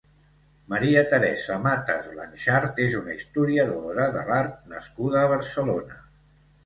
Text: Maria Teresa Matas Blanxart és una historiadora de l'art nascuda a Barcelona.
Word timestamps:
Maria 0.73 1.01
Teresa 1.09 1.57
Matas 1.65 2.09
Blanxart 2.15 2.81
és 2.85 2.95
una 3.01 3.13
historiadora 3.19 4.09
de 4.17 4.27
l'art 4.31 4.57
nascuda 4.73 5.23
a 5.27 5.33
Barcelona. 5.35 6.01